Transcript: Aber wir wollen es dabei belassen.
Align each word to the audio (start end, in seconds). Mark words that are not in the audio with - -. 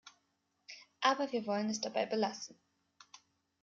Aber 1.01 1.31
wir 1.31 1.45
wollen 1.45 1.69
es 1.69 1.79
dabei 1.79 2.07
belassen. 2.07 2.59